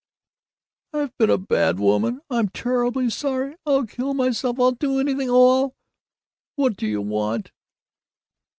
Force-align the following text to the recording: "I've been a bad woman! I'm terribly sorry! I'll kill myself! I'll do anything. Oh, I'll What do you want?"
"I've 0.93 1.15
been 1.19 1.29
a 1.29 1.37
bad 1.37 1.77
woman! 1.79 2.21
I'm 2.27 2.49
terribly 2.49 3.07
sorry! 3.11 3.57
I'll 3.67 3.85
kill 3.85 4.15
myself! 4.15 4.59
I'll 4.59 4.71
do 4.71 4.99
anything. 4.99 5.29
Oh, 5.29 5.61
I'll 5.61 5.75
What 6.55 6.75
do 6.75 6.87
you 6.87 7.03
want?" 7.03 7.51